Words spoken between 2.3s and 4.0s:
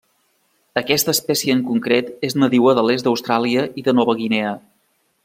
nadiua de l'est d'Austràlia i de